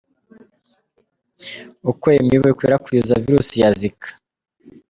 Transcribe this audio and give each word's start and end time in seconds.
Uko 1.89 2.03
iyo 2.13 2.21
mibu 2.31 2.47
ikwirakwiza 2.53 3.21
virus 3.23 3.49
ya 3.61 3.69
Zika. 3.79 4.09